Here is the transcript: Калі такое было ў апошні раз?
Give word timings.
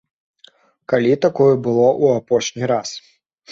Калі 0.93 1.11
такое 1.27 1.51
было 1.69 1.85
ў 2.03 2.25
апошні 2.25 2.63
раз? 2.75 2.89